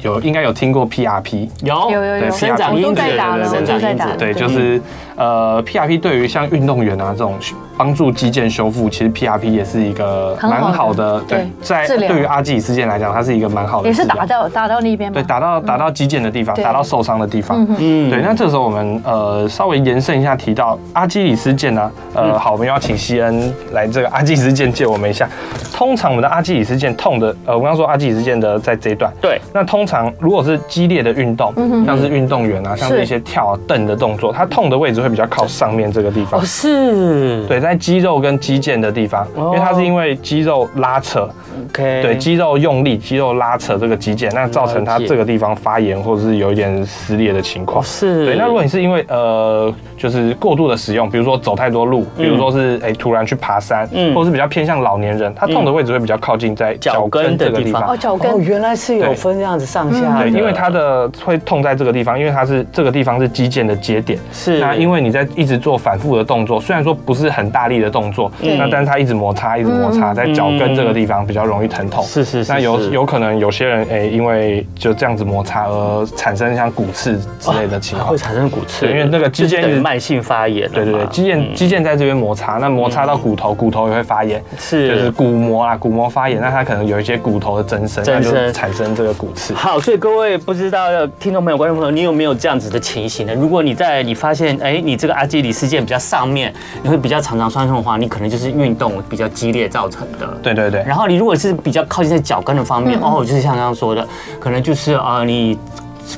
[0.00, 1.90] 有应该有听过 PRP，有。
[1.90, 4.80] 有有有，生长因子，对对对，生长因子，对，就是
[5.16, 7.34] 呃，PRP 对于像运动员啊这种
[7.76, 11.20] 帮助肌腱修复，其实 PRP 也是一个蛮好的。
[11.28, 13.88] 对，在对于阿基里斯腱来讲，它是一个蛮好的。
[13.88, 15.12] 也是打到打到那边？
[15.12, 17.66] 对，打到打到肌腱的地方，打到受伤的地方。
[17.78, 18.20] 嗯，对。
[18.22, 25.28] 那这个时候我们呃稍微延伸一下，提到阿基里斯腱呢，呃，好，我们要请西恩来这个阿基里斯腱借我们一下。
[25.72, 29.12] 通常我们的阿基里斯腱痛的，呃，我刚刚说阿基里斯腱的在这一段。
[29.20, 29.40] 对。
[29.52, 31.52] 那通常如果是激烈的运动，
[31.84, 36.40] 像是运动员啊，像是一些跳啊、蹬的动作，它痛的位置会比较靠上面这个地方。
[36.40, 37.44] 哦，是。
[37.46, 41.28] 对，在肌肉跟肌腱的地方，因为它是因为肌肉拉扯
[41.70, 47.82] ，OK，对，肌肉用力，肌肉拉扯这个肌腱，那造成它这个地方发炎或者是有一点撕裂的情况。
[47.82, 48.26] 是。
[48.26, 57.82] 对，那如果你是因为呃，就是过度的使用，比如说走太多路，比如说是哎突然去爬山，或者是比较偏向老年人，他痛的位置会比较靠近在脚跟这个地方。
[57.88, 58.30] 哦，脚跟。
[58.30, 60.20] 哦，原来是有分这样子上下。
[60.20, 64.18] 对，因为它的会痛在这个地方，因为它是这个地方是肌腱的节点。
[64.32, 64.60] 是。
[64.60, 72.02] 那因为你在一直做反复的动作，虽然说不是很大力的动作，那但是它一直摩擦，一直摩擦，在脚跟这个地方比较容易疼痛。
[72.02, 72.52] 是是是。
[72.52, 78.10] 那有有可能有些人哎，因为就这样子摩擦而产生像骨刺之类的情况。
[78.10, 78.86] 会产生骨刺。
[78.88, 80.68] 因为那个肌腱是慢性发炎。
[80.72, 84.42] 对对对，肌腱肌腱在这边摩擦，那摩擦到骨头，骨头也会发炎。
[84.58, 84.88] 是。
[84.88, 89.54] 就是骨膜啊，骨膜发炎，那它可能有一些骨头的增生，那就产生这个骨刺。
[89.54, 93.34] 好，所以各位不知道的听众朋友、观众朋友，你有没有这样子的情形呢？
[93.34, 100.26] 如果你在你发现，哎，你这个阿基里斯腱比较上面，你会比较常常酸痛的话，你可能就是运动比较激烈造成的。
[100.42, 100.82] 对对对。
[100.84, 104.06] 然后你如果是比较靠近在脚跟的方面，哦，就是像刚刚说的，
[104.40, 105.58] 可能就是呃，你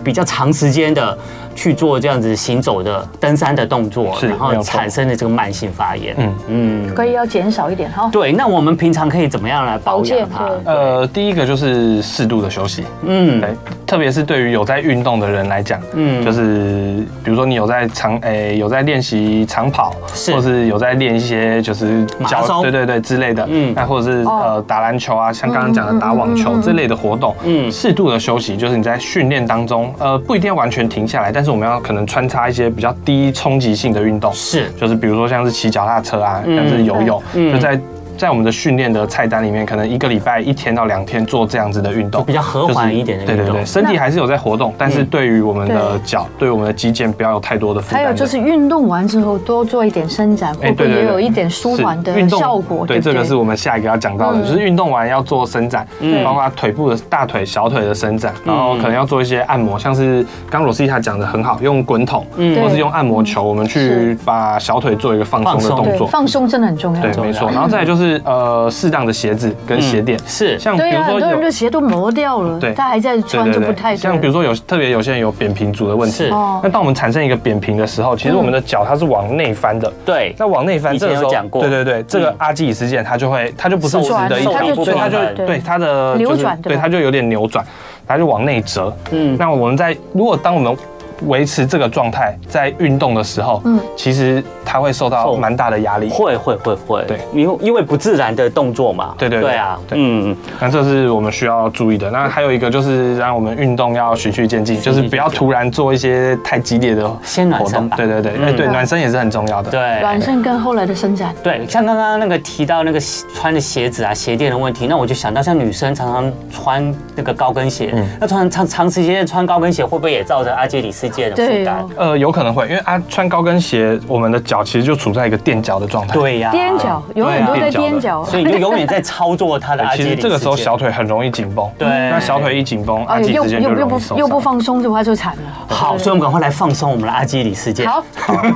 [0.02, 1.16] 比较长时间的。
[1.56, 6.34] 去做这样子行走的登山的动作，然后产生的这个慢性发炎，嗯。
[6.48, 8.08] 嗯，可以要减少一点哈。
[8.12, 10.50] 对，那我们平常可以怎么样来保健它？
[10.64, 13.50] 呃，第一个就是适度的休息，嗯，对，
[13.86, 37.80] 特别是对于有在运动的人来讲，嗯，就是比如说你有在长诶有在练习长跑，是，或是有在练一些就是马拉松，对对对之类的，嗯，那或者是呃打篮球啊，像刚刚讲的打网球这类的活动，嗯，适度的休息就是你在训练当中，呃，不一定要完全停下来，但是我们要可能穿插一些比较低冲击性的运动，是，就是比如说像是骑脚踏车啊，像是游泳，就在
[38.16, 43.36] 在我们的训练的菜单里面，可能一个礼拜一天到两天做这样子的运动，比较和缓一点的运动。
[43.36, 48.00] 对对对，身体还是有在活动，但是对于我们的脚，对我们的肌腱不要有太多的负担。
[48.00, 52.86] 还有就是运动完之后多做一点伸展，会不会也有一点舒缓的效果？
[52.86, 55.86] 对，这个是我们下一个要讲到的，就是运动完要做伸展，
[56.24, 66.06] 包括腿部的大腿、小腿的伸展，然后可能要做一些按摩，像是刚罗西塔讲的很好，用滚筒，或是用按摩球，我们去把小腿做一个放松的动作。
[66.06, 67.02] 放松真的很重要。
[67.02, 67.50] 对，没错。
[67.50, 70.58] 然后再来就是呃，适当的鞋子跟鞋垫，是。
[70.58, 76.28] 像比如说很多人的鞋都磨掉了，对，他还在穿就不太像比如说有特别有些人有扁平足的问题，是。
[76.30, 80.34] 那当我们产生一个扁平的时候，其实我们的脚它是往内翻的，对。
[80.38, 81.30] 那往内翻，这个时候
[81.60, 87.64] 对对对，这个阿基里斯腱它就会它就不是直的一条，所以它就对它的扭转，对它就有点扭转，
[88.06, 88.94] 它就往内折。
[89.10, 90.76] 嗯，那我们在如果当我们
[91.22, 99.56] 维持这个状态，在运动的时候，嗯，其实它会受到蛮大的压力，会会会会，对，因为因为不自然的动作嘛，对对对。
[99.56, 102.10] 啊，嗯，那这是我们需要注意的。
[102.10, 113.00] 那还有一个就是让我们运动要循序渐进，就是不要突然做一些太激烈的先暖身，对对对，哎对，暖身也是很重要的，对，暖身跟后来的伸展，对，像刚刚那个提到那个
[113.34, 121.86] 穿的鞋子啊鞋垫的问题，那我就想到像女生常常穿那个高跟鞋，那穿长长时间穿高跟鞋会不会也造成阿基里斯腱的负担？
[121.96, 126.14] 呃，有可能会，因为啊，穿高跟鞋，我们的脚其实就处在一个垫脚的状态。
[126.14, 129.84] 对呀，踮脚，永远都在踮脚，所以你就永远在操作它的。
[129.94, 131.68] 其实这个时候小腿很容易紧绷。
[131.78, 134.18] 对，那小腿一紧绷，阿基里斯腱就容易受伤。
[134.18, 135.42] 又不放松的话就惨了。
[135.68, 137.86] 好，所以我们赶快来放松我们的阿基里斯腱。
[137.86, 138.02] 好，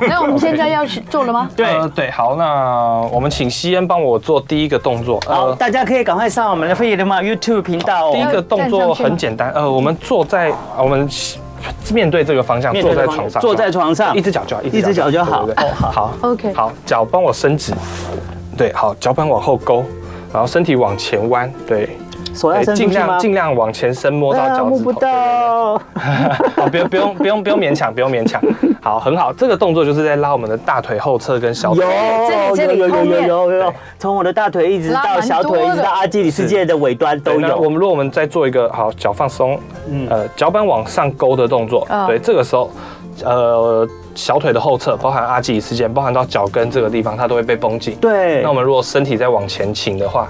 [0.09, 1.49] 那我们现在要去做了吗？
[1.57, 5.21] 对对，好，那我们请西恩帮我做第一个动作。
[5.27, 8.13] 好，大家可以赶快上我们的飞碟联盟 YouTube 频道。
[8.13, 11.09] 第一个动作很简单，呃，我们坐在我们。
[11.93, 15.47] 面对这个方向，坐在床上，坐在床上，一只脚就好，一只脚就好。
[15.47, 17.73] 哦，好，OK，好，脚帮我伸直，
[18.57, 19.85] 对，好，脚板往后勾，
[20.33, 21.89] 然后身体往前弯，对。
[22.75, 24.67] 尽量尽量往前伸，摸到脚趾头。
[24.69, 25.79] 摸不到。
[26.57, 28.41] 好， 不用不用不用不用勉强，不用勉强。
[28.81, 29.33] 好，很好。
[29.33, 31.85] 这个动作就是在拉我们的大腿后侧跟小腿。
[31.85, 33.75] 有，这里有有有有有。
[33.99, 37.57] 从我的大腿一直到小腿，一直到阿基里斯腱的尾端都有。
[37.57, 39.59] 我们如果我们再做一个好脚放松，
[40.09, 41.87] 呃，脚板往上勾的动作。
[42.07, 42.71] 对，这个时候，
[43.25, 47.97] 呃，小腿的后侧，包含阿基里斯腱，包含到脚跟这个地方，它都会被绷紧。
[48.01, 48.41] 对。
[48.43, 50.27] 那我们如果身体再往前倾的话。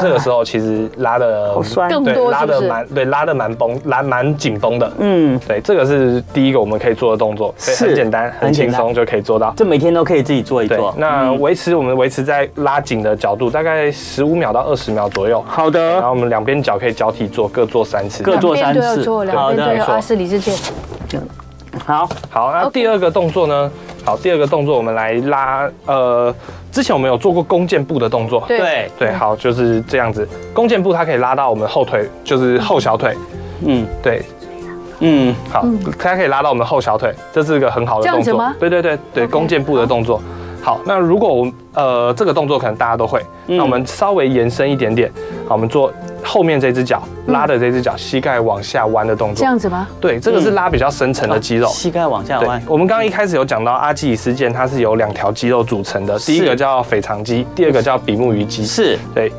[0.00, 4.92] 这个时候其实拉的好酸，对，拉的蛮对，拉的蛮绷，拉蛮紧绷的。
[4.98, 9.52] 嗯，对，这个是第一个我们可以做的动作，很简单，很轻松就可以做到。
[9.56, 10.94] 这每天都可以自己做一做。
[10.98, 15.42] 那维持我们维持在拉紧的角度，大概十五秒到二十秒左右。
[15.46, 15.80] 好的。
[15.94, 18.22] 然后我们两边脚可以交替做，各做三次。
[18.22, 19.04] 各做三次。
[19.32, 19.84] 好的。
[19.84, 20.54] 阿斯李志健。
[21.84, 23.70] 好好，那第二个动作呢？
[24.04, 26.34] 好，第二个动作我们来拉，呃。
[26.70, 28.90] 之前我们有做过弓箭步的动作，对。
[28.98, 30.26] 对，好，就是这样子。
[30.54, 33.16] 弓箭步它可以拉到我们后腿，就是后小腿，
[33.64, 34.22] 嗯，对，
[35.00, 35.64] 嗯，好，
[35.98, 38.54] 它可以拉到我们后小腿，这是一个很好的动作。
[38.58, 40.22] 对对对对，弓箭步的动作。
[40.62, 45.10] 好，那如果我们呃这个动作可能大家都会，那我们稍微延伸一点点，
[45.48, 45.92] 好，我们做。
[46.22, 49.88] 后面这只脚拉的这只脚，膝盖往下弯的动作，这样子吗？
[49.98, 52.62] 对，这个是拉比较深层的肌肉，膝盖往下弯。
[52.68, 58.66] 我们刚刚一开始有讲到阿基里斯腱，它是由两条肌肉组成的，第一个叫腓肠肌，第二个叫比目鱼肌。
[58.66, 59.32] 是，对。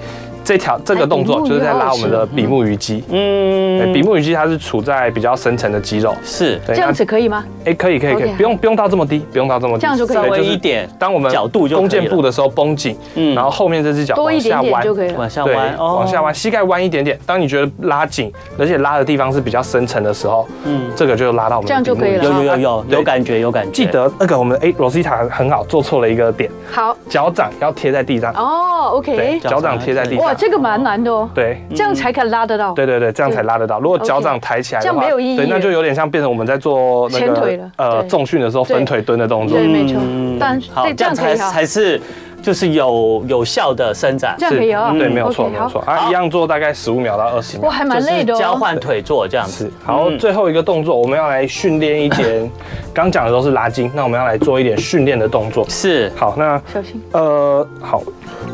[0.43, 7.45] 这条这个动作就是在拉我们的比目鱼肌，嗯，比目鱼肌它是处在比较深层的肌肉，是，这样子可以吗？
[7.65, 10.15] 哎，可以可以可以，不用不用到这么低，不用到这么低，这样就可以。
[10.15, 10.89] 稍微一点。
[10.97, 14.83] 当我们角度就弓箭步的时候绷紧，嗯，然后后面这只脚往下弯。
[14.83, 17.17] 就可以，往下弯，往下弯，膝盖弯一点点。
[17.25, 23.71] 当你觉得拉紧，而且拉的地方是比较深层的时候，嗯，这个就拉到我们这样就可以了，有有有有有感觉有感觉。
[23.71, 28.33] 记得那个我们哎，罗西塔很好，做错了一个点，好，脚掌要贴在地上。
[28.33, 30.30] 哦，OK，脚掌贴在地上。
[30.31, 31.29] 哇，这个蛮难的哦。
[31.33, 32.73] 对，这样才可以拉得到。
[32.73, 33.79] 对对对，这样才拉得到。
[33.79, 35.37] 如果脚掌抬起来的话，这样没有意义。
[35.37, 39.57] 对，那就有点像变成我们在做那个呃重训的时候分腿蹲的动作。
[39.57, 40.01] 对，没错。
[40.39, 41.99] 但好，这样才才是
[42.41, 44.35] 就是有有效的伸展。
[44.39, 44.93] 这样可以啊。
[44.97, 45.81] 对，没有错，没有错。
[45.81, 47.67] 啊，一样做大概十五秒到二十秒。
[47.67, 48.33] 我，还蛮累的。
[48.35, 49.71] 交换腿做这样子。
[49.83, 52.49] 好，最后一个动作我们要来训练一点。
[52.93, 55.65] 刚讲的都是拉筋，那我们要来做一点训练的动作。
[55.69, 56.11] 是。
[56.15, 57.01] 好，那小心。
[57.11, 58.01] 呃，好，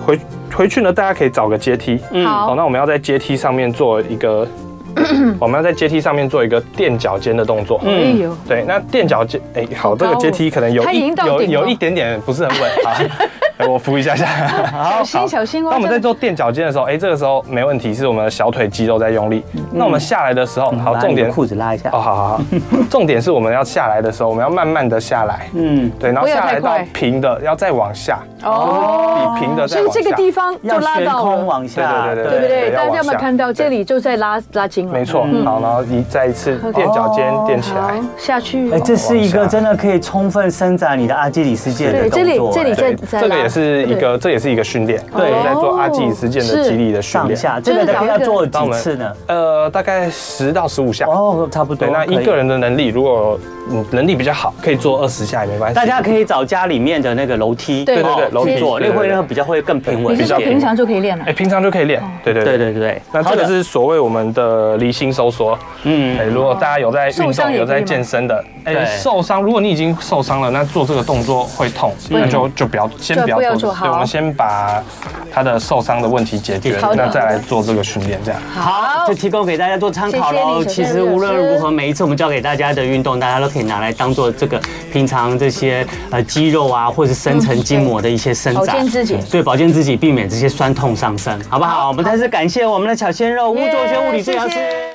[0.05, 0.19] 回。
[0.57, 1.99] 回去呢，大家可以找个阶梯。
[2.09, 4.47] 嗯，好，那我们要在阶梯上面做一个，
[5.39, 7.79] 我们要在阶梯上面做一个垫脚尖的动作。
[7.85, 12.71] 嗯，对，那垫脚尖，哎，好，这个阶梯可能有一有有一点点不是很稳。
[12.83, 14.25] 好， 我扶一下下。
[15.03, 15.67] 小心小心哦。
[15.69, 19.43] 那我们在做垫脚尖的时候，哎，这个时候没问题，是我们的小腿肌肉在用力。
[19.71, 21.91] 那我们下来的时候，好，重点裤子拉一下。
[21.91, 22.41] 哦，好好好。
[22.89, 25.47] 重点是我们要下来的时候，我们要慢慢的下来。
[25.53, 28.19] 嗯，对，然后下来到平的，要再往下。
[28.43, 29.33] 哦。
[29.35, 29.67] 比平的。
[29.67, 31.45] 所以这个地方就拉到了。
[31.45, 32.13] 往下。
[32.13, 32.31] 对对对。
[32.31, 32.71] 对不对？
[32.71, 34.93] 大家有没有看到这里就在拉拉筋了？
[34.93, 35.25] 没错。
[35.45, 38.71] 好，然后你再一次垫脚尖垫起来，下去。
[38.71, 42.53] 哎，这是一个真的可以充分伸展你的阿基里斯腱的动作。
[42.53, 45.01] 这里这里在这个也是一个，这也是一个训练。
[45.15, 47.35] 对，在做阿基里斯腱的肌力的训练。
[47.35, 49.11] 上下，这个大概要做几次呢？
[49.27, 51.05] 呃，大概十到十五下。
[51.05, 51.87] 哦，差不多。
[51.87, 53.39] 那一个人的能力，如果
[53.91, 55.75] 能力比较好，可以做二十下也没关系。
[55.75, 60.15] 大家可以找家里面的那个楼梯，对对对，楼梯做，那会比较会更平稳。
[60.15, 61.25] 你是说平常就可以练了？
[61.27, 62.01] 哎，平常就可以练。
[62.23, 63.01] 对对对对对。
[63.11, 65.57] 那这个是所谓我们的离心收缩。
[65.83, 73.73] 嗯，哎如果大家有在运动、有在健身的，哎，受伤，如果你已经受伤了，那做这个动作会痛，那就就不要先不要做。
[73.73, 74.83] 对，我们先把
[75.31, 78.41] 他的受伤的问题解决，那再来做这个训练，这样。
[78.53, 80.63] 好，就提供给大家做参考喽。
[80.63, 84.61] 其实无论如何，每一次我们教给大家的运动，大家都可以拿来当做这个
[84.93, 91.87] 平常这些呃肌肉啊，或者是深层筋膜的一些伸展，保健自己，对，保健自己，避免这些酸痛上身，好不好？
[91.87, 94.87] 我们再次感谢我们的小鲜肉吴卓轩物理治疗师。